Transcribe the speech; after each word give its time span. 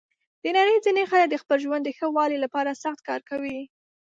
د 0.41 0.45
نړۍ 0.57 0.77
ځینې 0.85 1.03
خلک 1.11 1.27
د 1.29 1.35
خپل 1.41 1.57
ژوند 1.65 1.83
د 1.85 1.89
ښه 1.97 2.07
والي 2.15 2.37
لپاره 2.45 2.79
سخت 2.83 3.01
کار 3.09 3.21
کوي. 3.29 3.59